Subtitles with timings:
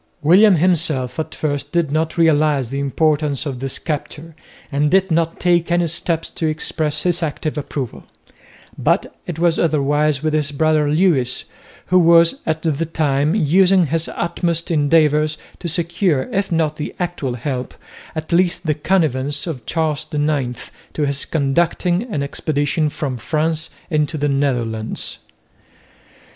[0.23, 4.33] William himself at first did not realise the importance of this capture,
[4.71, 8.05] and did not take any steps to express his active approval;
[8.79, 11.45] but it was otherwise with his brother Lewis,
[11.93, 17.35] who was at the time using his utmost endeavours to secure if not the actual
[17.35, 17.75] help,
[18.15, 24.17] at least the connivance, of Charles IX to his conducting an expedition from France into
[24.17, 25.19] the Netherlands.